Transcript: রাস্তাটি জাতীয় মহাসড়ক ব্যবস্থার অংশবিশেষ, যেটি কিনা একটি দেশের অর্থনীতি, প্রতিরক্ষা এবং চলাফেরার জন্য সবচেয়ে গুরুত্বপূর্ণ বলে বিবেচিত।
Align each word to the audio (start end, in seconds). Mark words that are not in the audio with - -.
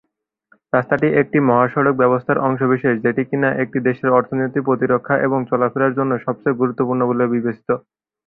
রাস্তাটি 0.73 1.07
জাতীয় 1.15 1.43
মহাসড়ক 1.43 1.95
ব্যবস্থার 1.97 2.43
অংশবিশেষ, 2.47 2.95
যেটি 3.05 3.21
কিনা 3.29 3.49
একটি 3.63 3.77
দেশের 3.87 4.09
অর্থনীতি, 4.11 4.59
প্রতিরক্ষা 4.67 5.15
এবং 5.27 5.39
চলাফেরার 5.49 5.97
জন্য 5.99 6.11
সবচেয়ে 6.25 6.59
গুরুত্বপূর্ণ 6.61 7.01
বলে 7.09 7.23
বিবেচিত। 7.33 7.69